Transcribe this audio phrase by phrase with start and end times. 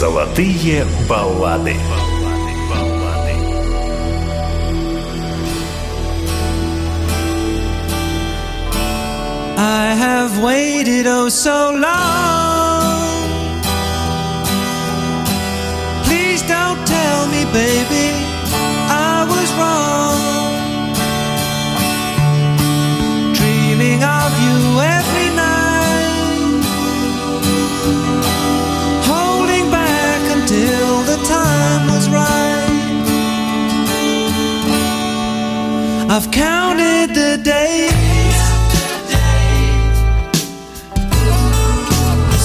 [0.00, 1.76] Золотые баллады.
[9.58, 13.26] I have waited oh so long.
[16.04, 18.12] Please don't tell me, baby,
[18.88, 20.16] I was wrong.
[23.34, 25.29] Dreaming of you every
[36.13, 37.91] I've counted the days.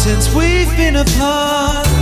[0.06, 1.95] since we've been apart.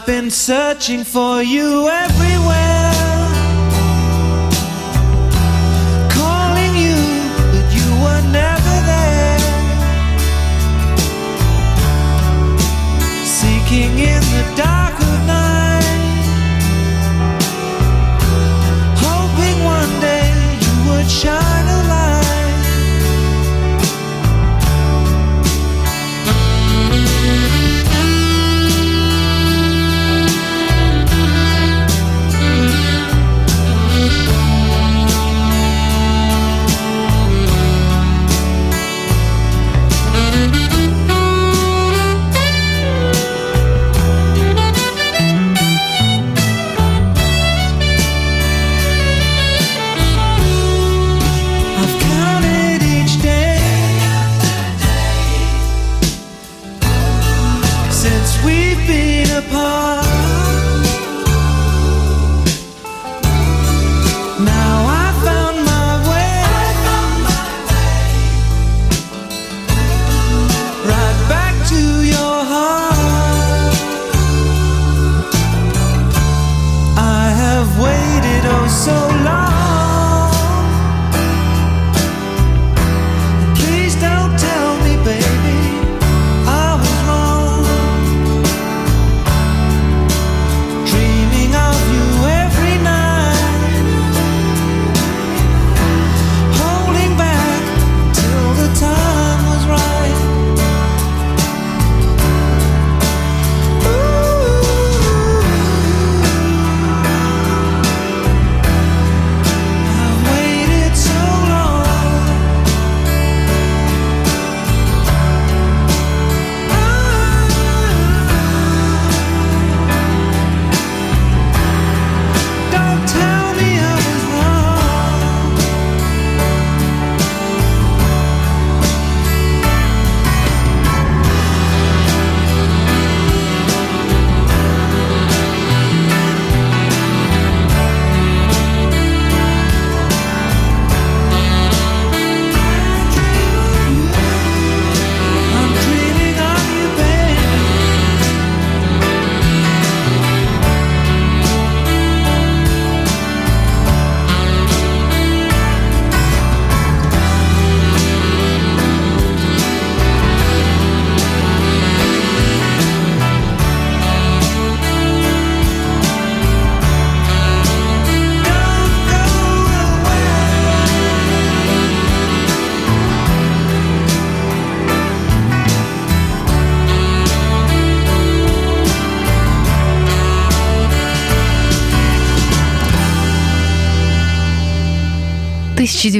[0.00, 2.69] I've been searching for you everywhere.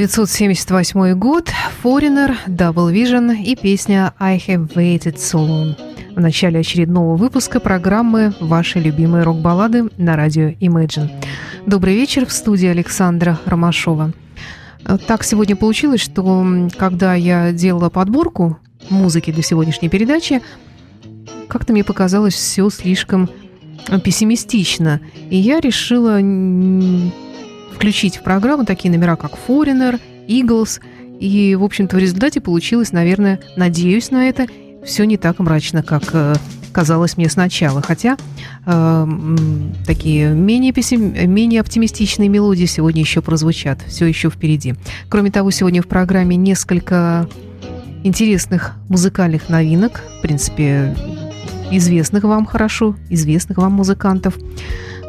[0.01, 1.51] 1978 год,
[1.83, 5.77] Foreigner, Double Vision и песня «I have waited so long»
[6.17, 11.11] в начале очередного выпуска программы «Ваши любимые рок-баллады» на радио Imagine.
[11.67, 14.15] Добрый вечер в студии Александра Ромашова.
[14.87, 16.47] Э, Так сегодня получилось, что
[16.79, 18.59] когда я делала подборку
[18.89, 20.41] музыки для сегодняшней передачи,
[21.49, 23.29] как-то мне показалось все слишком
[23.89, 25.03] э, пессимистично.
[25.29, 26.21] И я решила
[27.81, 29.99] включить в программу такие номера, как Foreigner,
[30.29, 30.83] Eagles.
[31.19, 34.47] И, в общем-то, в результате получилось, наверное, надеюсь на это,
[34.85, 36.35] все не так мрачно, как э,
[36.73, 37.81] казалось мне сначала.
[37.81, 38.19] Хотя
[38.67, 39.07] э,
[39.87, 41.33] такие менее, пессим...
[41.33, 43.79] менее оптимистичные мелодии сегодня еще прозвучат.
[43.87, 44.75] Все еще впереди.
[45.09, 47.31] Кроме того, сегодня в программе несколько
[48.05, 50.03] интересных музыкальных новинок.
[50.19, 50.95] В принципе,
[51.71, 54.37] известных вам хорошо, известных вам музыкантов.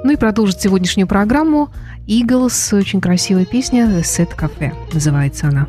[0.03, 1.69] Ну и продолжит сегодняшнюю программу
[2.07, 5.67] Eagles, очень красивая песня «The Set Cafe» называется она.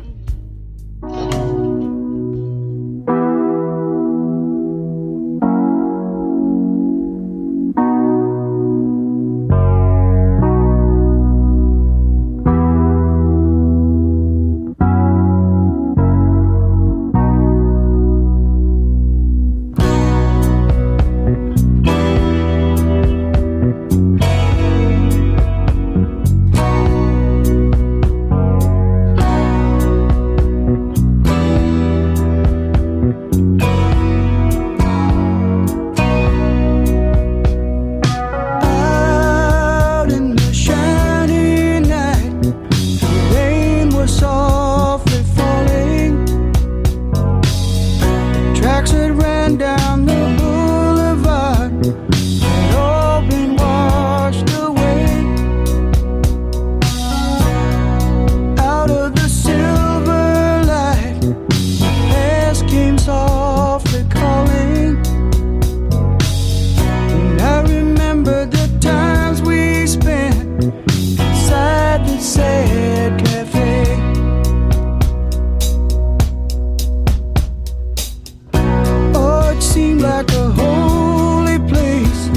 [79.73, 82.29] seemed like a holy place,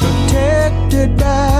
[0.00, 1.51] protected by.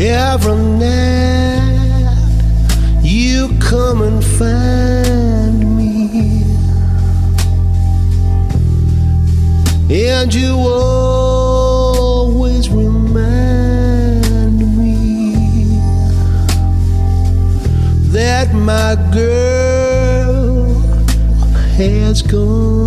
[0.00, 2.14] Every night
[3.02, 6.44] you come and find me,
[9.90, 11.50] and you always
[12.70, 13.18] remind
[14.78, 15.80] me
[18.12, 20.80] that my girl
[21.76, 22.77] has gone.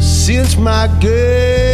[0.00, 1.69] since my girl.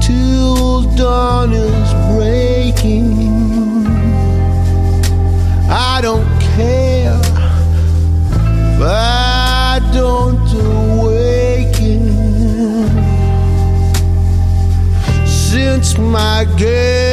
[0.00, 3.86] till dawn is breaking.
[5.70, 7.18] I don't care
[8.74, 12.02] if I don't awaken
[15.26, 17.07] since my game.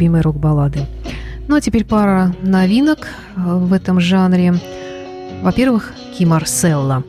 [0.00, 0.86] Любимые рок-баллады».
[1.46, 4.54] Ну а теперь пара новинок э, в этом жанре.
[5.42, 7.04] Во-первых, Ки Марселла.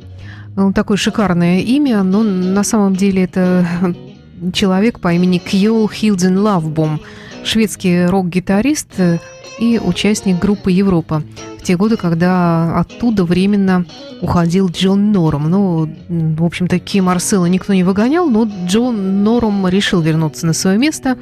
[0.56, 3.66] Ну, такое шикарное имя, но на самом деле это
[4.54, 7.00] человек по имени Кьол Хилден Лавбом,
[7.44, 9.20] шведский рок-гитарист э,
[9.60, 11.24] и участник группы «Европа»
[11.60, 13.86] в те годы, когда оттуда временно
[14.22, 15.50] уходил Джон Норм.
[15.50, 20.80] Ну, в общем-то, Ки Марселла никто не выгонял, но Джон Норм решил вернуться на свое
[20.80, 21.16] место.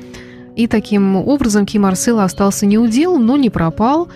[0.56, 4.10] И таким образом Ки Марселла остался неудел, но не пропал.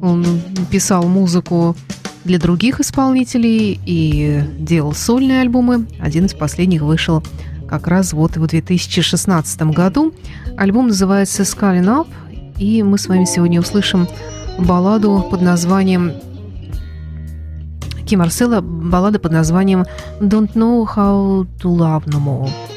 [0.00, 0.24] Он
[0.70, 1.76] писал музыку
[2.24, 5.86] для других исполнителей и делал сольные альбомы.
[6.00, 7.22] Один из последних вышел
[7.68, 10.12] как раз вот в 2016 году.
[10.56, 12.06] Альбом называется «Scaling Up»,
[12.58, 14.06] и мы с вами сегодня услышим
[14.58, 16.12] балладу под названием
[18.06, 19.86] Ки Марселла, баллада под названием
[20.20, 22.71] «Don't Know How to Love No More».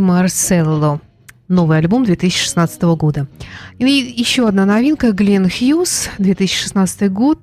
[0.00, 1.00] Марселло.
[1.48, 3.26] Новый альбом 2016 года.
[3.78, 7.38] И еще одна новинка Глен Хьюз, 2016 год.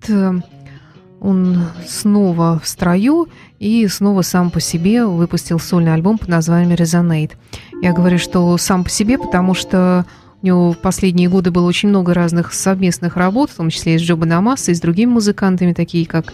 [1.19, 3.27] Он снова в строю
[3.59, 7.33] и снова сам по себе выпустил сольный альбом под названием «Resonate».
[7.83, 10.05] Я говорю, что сам по себе, потому что
[10.41, 13.97] у него в последние годы было очень много разных совместных работ, в том числе и
[13.99, 16.33] с Джоба Намаса, и с другими музыкантами, такие как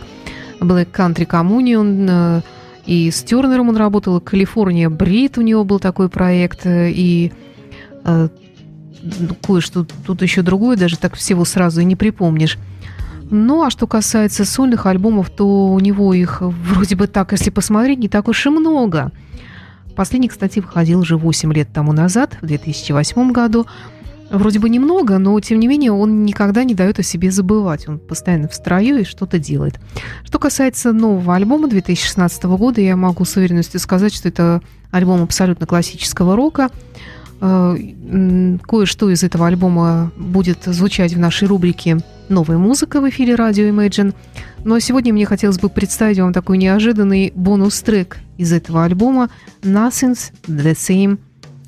[0.62, 2.42] Black Country Communion,
[2.88, 7.34] и с Тернером он работал, Калифорния Брит у него был такой проект, и
[8.06, 8.30] э,
[9.46, 12.58] кое-что тут еще другое, даже так всего сразу и не припомнишь.
[13.30, 18.00] Ну, а что касается сольных альбомов, то у него их вроде бы так, если посмотреть,
[18.00, 19.12] не так уж и много.
[19.98, 23.68] Последний, кстати, выходил уже 8 лет тому назад, в 2008 году.
[24.30, 27.88] Вроде бы немного, но тем не менее он никогда не дает о себе забывать.
[27.88, 29.80] Он постоянно в строю и что-то делает.
[30.26, 34.62] Что касается нового альбома 2016 года, я могу с уверенностью сказать, что это
[34.92, 36.70] альбом абсолютно классического рока.
[37.40, 37.78] Э,
[38.64, 44.14] кое-что из этого альбома будет звучать в нашей рубрике «Новая музыка» в эфире радио Imagine.
[44.66, 49.30] Но сегодня мне хотелось бы представить вам такой неожиданный бонус-трек из этого альбома
[49.62, 51.20] «Nothing's the same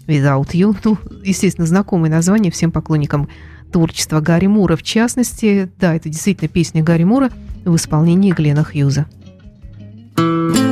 [0.10, 0.76] Without You.
[0.84, 3.30] Ну, естественно, знакомое название всем поклонникам
[3.72, 4.76] творчества Гарри Мура.
[4.76, 7.30] В частности, да, это действительно песня Гарри Мура
[7.64, 9.06] в исполнении Глена Хьюза.
[10.18, 10.69] thank you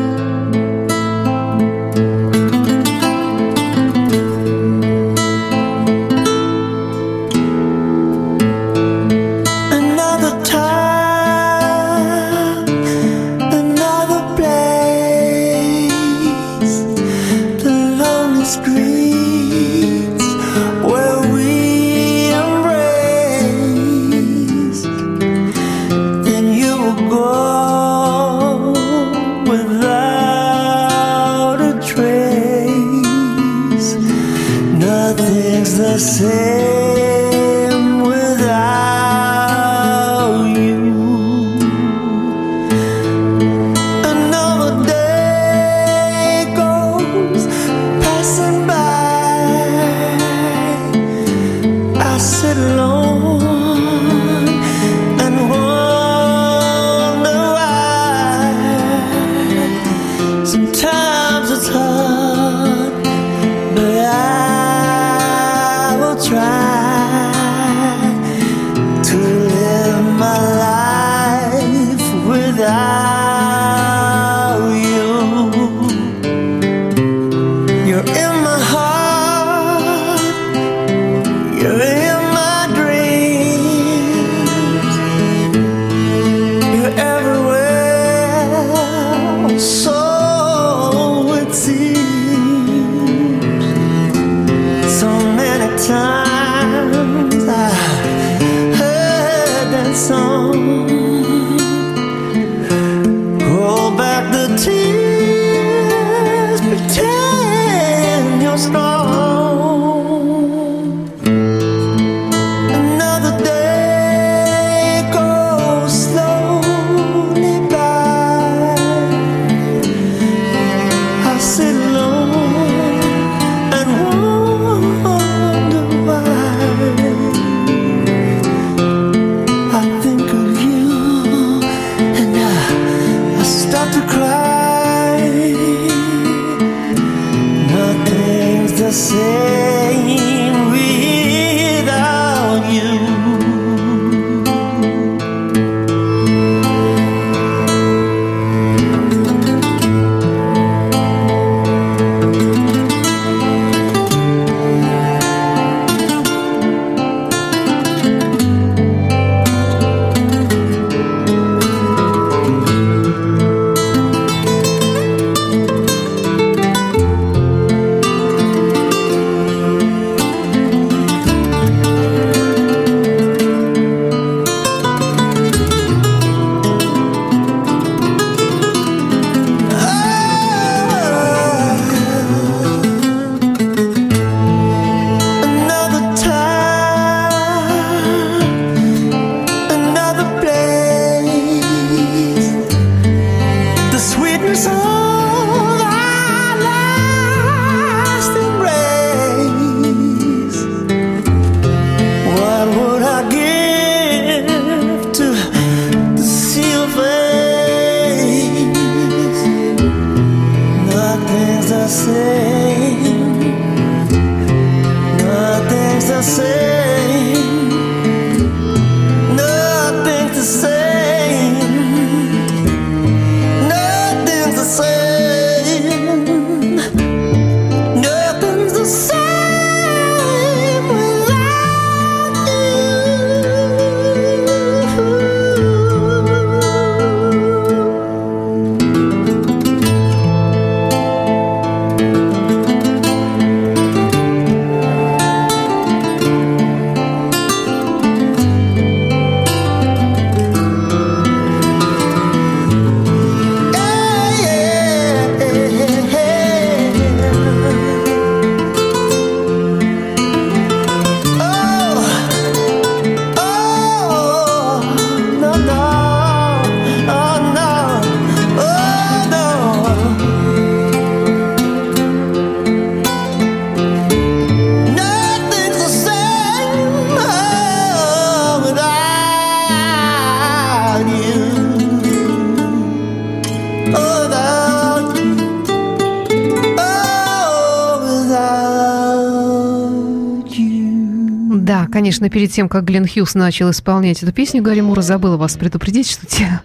[292.08, 296.10] конечно, перед тем, как Глен Хьюз начал исполнять эту песню, Гарри Мура забыла вас предупредить,
[296.10, 296.62] что те,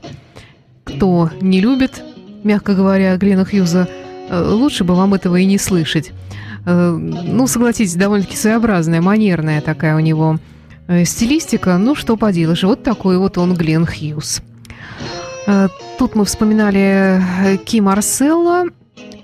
[0.85, 2.00] кто не любит,
[2.44, 3.88] мягко говоря, Глена Хьюза,
[4.28, 6.12] э, лучше бы вам этого и не слышать.
[6.64, 10.38] Э, ну, согласитесь, довольно-таки своеобразная, манерная такая у него
[10.87, 11.76] э, стилистика.
[11.76, 14.42] Ну, что поделаешь, вот такой вот он Глен Хьюз.
[15.98, 17.20] Тут мы вспоминали
[17.64, 18.66] Ки Марселла,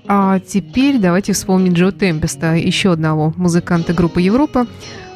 [0.05, 4.67] а теперь давайте вспомним Джо Темпеста, еще одного музыканта группы Европа.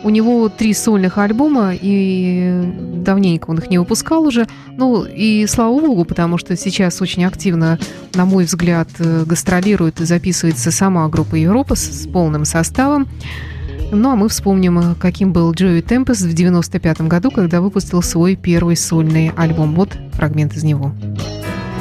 [0.04, 4.48] У него три сольных альбома, и давненько он их не выпускал уже.
[4.78, 7.80] Ну, и слава богу, потому что сейчас очень активно,
[8.14, 13.08] на мой взгляд, э, гастролирует и записывается сама группа Европа с, с полным составом.
[13.92, 18.76] Ну, а мы вспомним, каким был Джои Темпес в 95 году, когда выпустил свой первый
[18.76, 19.76] сольный альбом.
[19.76, 20.94] Вот фрагмент из него.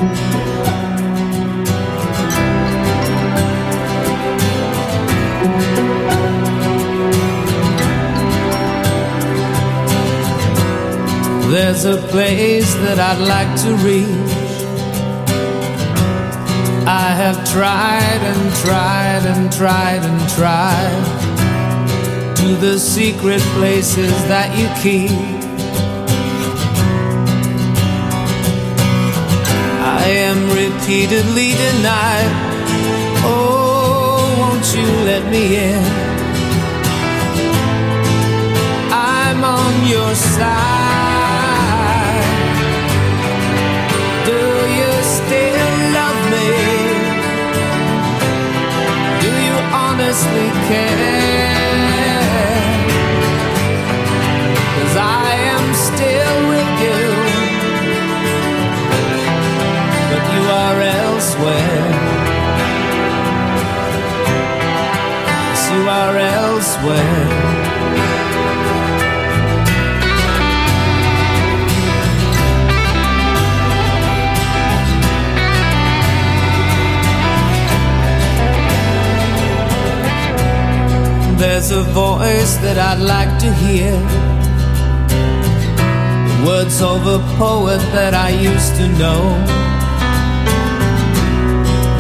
[0.01, 0.42] thank you
[11.53, 14.09] There's a place that I'd like to reach.
[16.89, 21.05] I have tried and tried and tried and tried
[22.37, 25.11] to the secret places that you keep.
[30.01, 32.33] I am repeatedly denied.
[33.29, 35.85] Oh, won't you let me in?
[38.91, 41.12] I'm on your side.
[50.69, 52.21] Care.
[54.77, 57.03] Cause I am still with you,
[60.11, 61.87] but you are elsewhere.
[65.27, 67.42] Yes, you are elsewhere.
[81.43, 83.91] There's a voice that I'd like to hear.
[86.29, 89.23] The words of a poet that I used to know.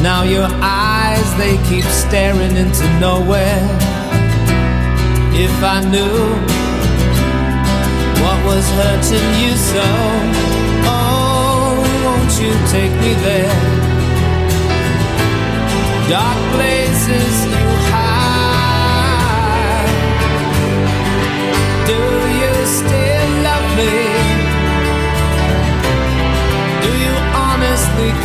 [0.00, 3.66] Now your eyes, they keep staring into nowhere.
[5.34, 6.18] If I knew
[8.22, 9.86] what was hurting you so,
[10.86, 13.58] oh, won't you take me there?
[16.08, 18.11] Dark places you hide.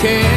[0.01, 0.37] Care?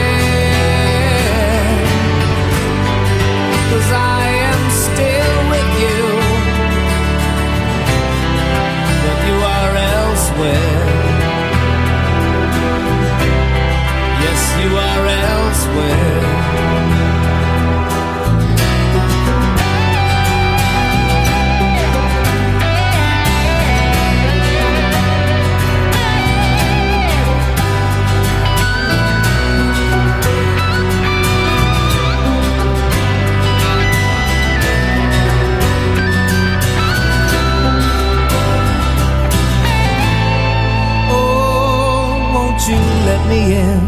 [43.30, 43.82] Me in?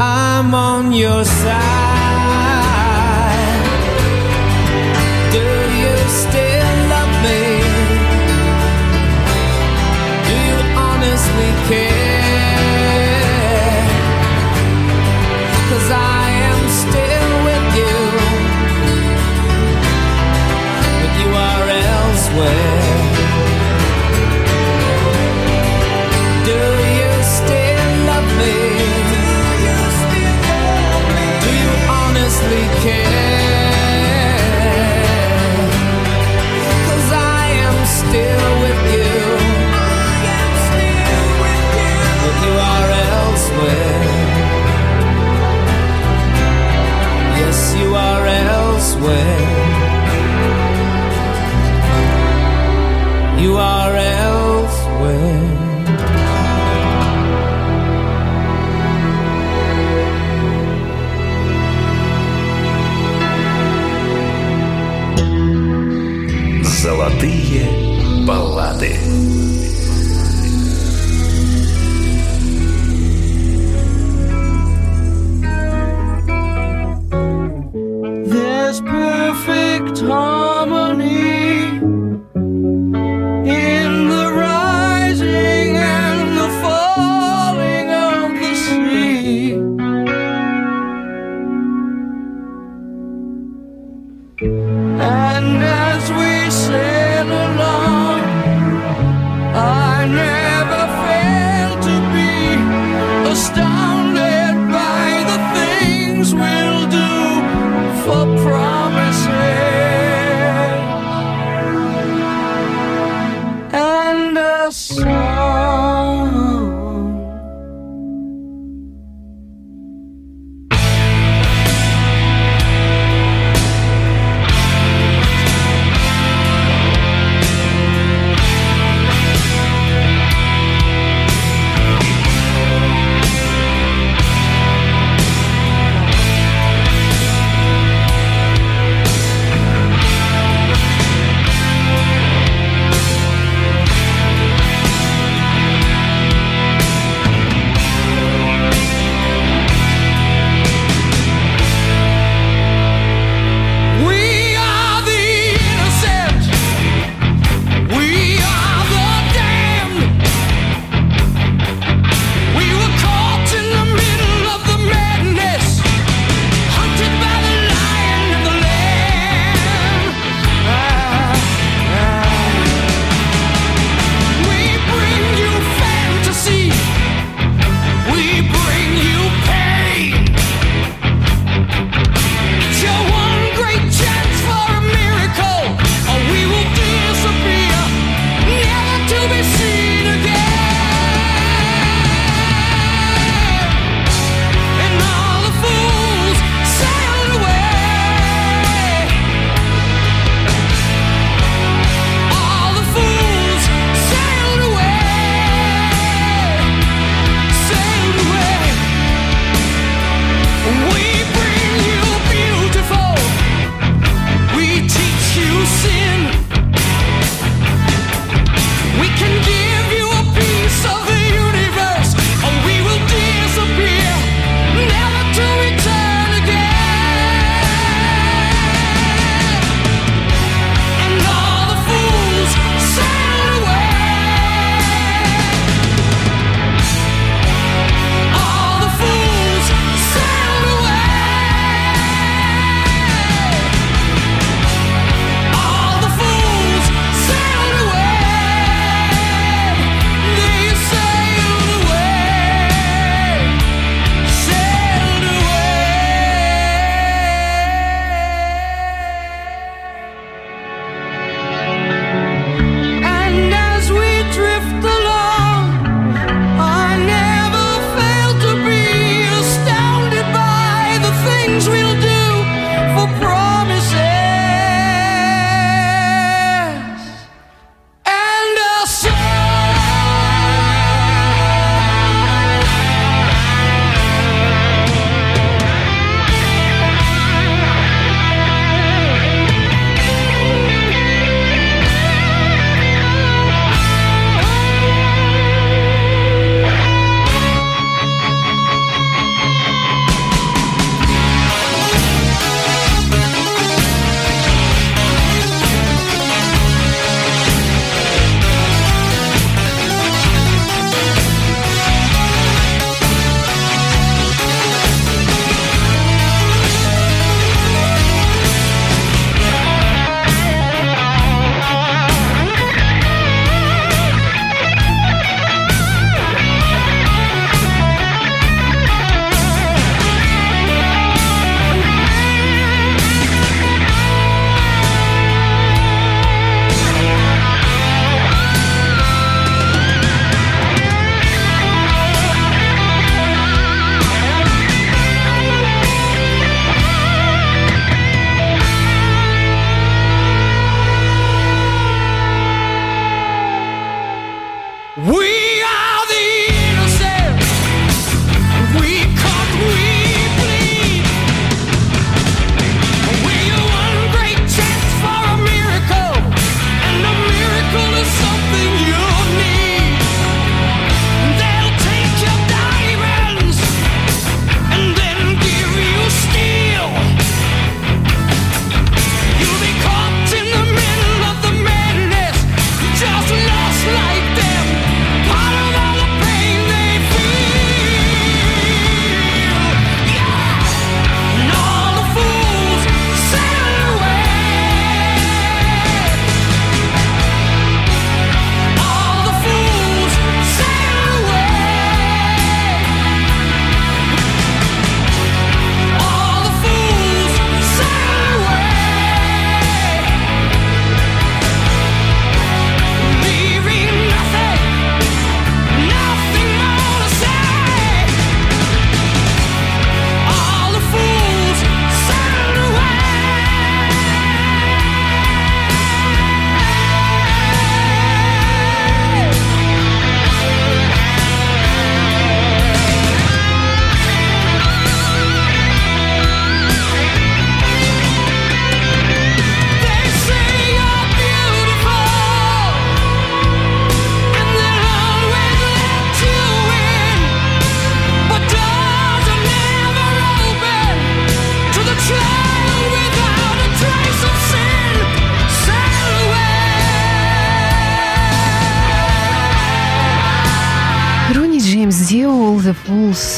[0.00, 1.81] I'm on your side.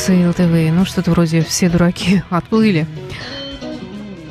[0.06, 0.70] Sailed Away.
[0.70, 2.86] Ну, что-то вроде «Все дураки отплыли».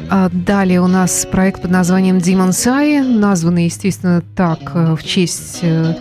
[0.07, 5.59] А далее у нас проект под названием Demon Sai, названный, естественно, так э, в честь
[5.63, 5.95] э,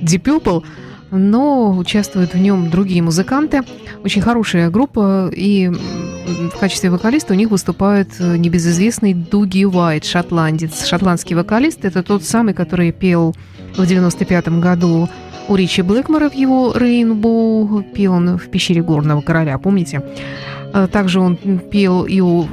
[0.00, 0.64] Deep Purple,
[1.12, 3.62] но участвуют в нем другие музыканты.
[4.02, 10.84] Очень хорошая группа, и в качестве вокалиста у них выступает э, небезызвестный Дуги Уайт, шотландец.
[10.86, 13.36] Шотландский вокалист– это тот самый, который пел
[13.76, 15.08] в 95 году
[15.48, 20.02] у Ричи Блэкмора в его «Рейнбоу», пел он в «Пещере горного короля», помните?
[20.72, 22.44] А также он пел и у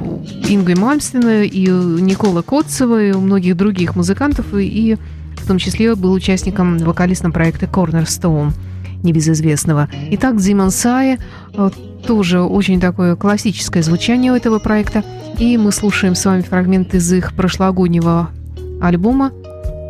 [0.48, 4.96] Ингви Мальмстена, и у Никола Котцева, и у многих других музыкантов, и
[5.36, 8.52] в том числе был участником вокалистом проекта Cornerstone,
[9.02, 9.88] небезызвестного.
[10.12, 11.18] Итак, Димон Сай,
[11.54, 11.70] э,
[12.06, 15.02] тоже очень такое классическое звучание у этого проекта,
[15.38, 18.30] и мы слушаем с вами фрагмент из их прошлогоднего
[18.80, 19.32] альбома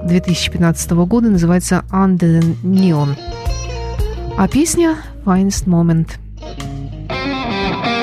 [0.08, 3.16] 2015 года, называется Under the Neon.
[4.36, 6.08] А песня Finest Moment–
[7.08, 8.01] myself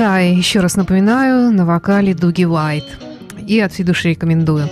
[0.00, 2.86] Бонсай, еще раз напоминаю, на вокале Дуги Уайт.
[3.46, 4.66] И от всей души рекомендую.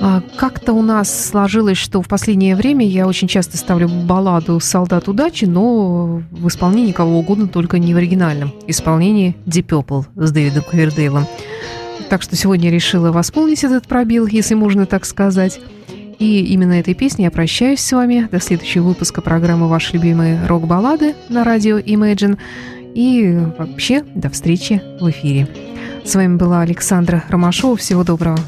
[0.00, 5.06] А, как-то у нас сложилось, что в последнее время я очень часто ставлю балладу «Солдат
[5.06, 10.64] удачи», но в исполнении кого угодно, только не в оригинальном исполнении Deep Purple с Дэвидом
[10.68, 11.28] Ковердейлом.
[12.08, 15.60] Так что сегодня решила восполнить этот пробел, если можно так сказать.
[16.18, 21.14] И именно этой песней я прощаюсь с вами до следующего выпуска программы «Ваши любимые рок-баллады»
[21.28, 22.36] на радио Imagine.
[22.94, 25.48] И вообще, до встречи в эфире.
[26.04, 27.76] С вами была Александра Ромашова.
[27.76, 28.38] Всего доброго.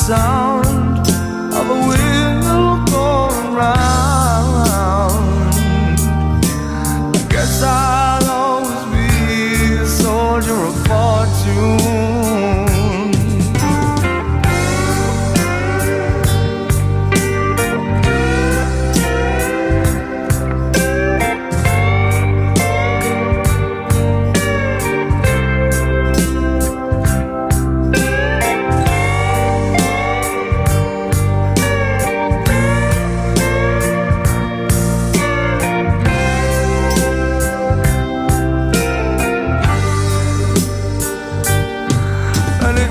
[0.00, 0.49] song.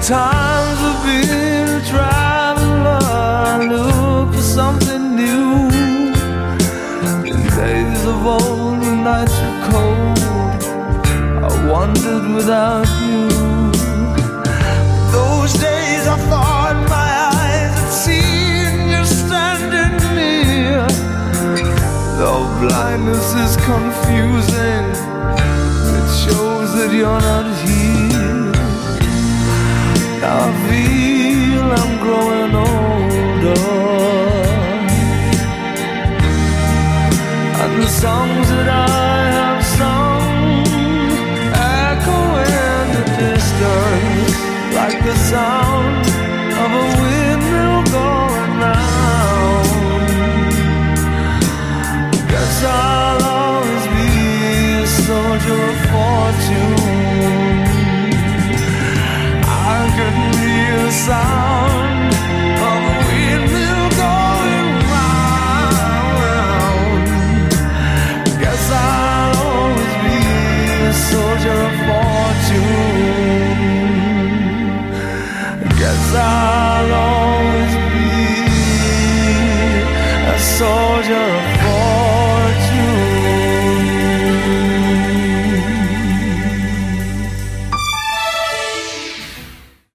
[0.09, 5.69] Times I've been a traveler, look for something new.
[7.29, 10.63] In days of old, the nights were cold.
[11.45, 13.29] I wandered without you.
[15.11, 20.87] Those days I thought my eyes had seen you standing near.
[22.17, 24.85] Though blindness is confusing,
[25.97, 27.58] it shows that you're not
[56.49, 58.13] soon.
[59.45, 61.58] I could hear a sound.